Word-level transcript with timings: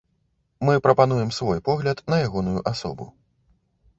Мы 0.59 0.79
прапануем 0.81 1.29
свой 1.39 1.59
погляд 1.69 2.03
на 2.09 2.19
ягоную 2.27 2.65
асобу. 2.71 3.13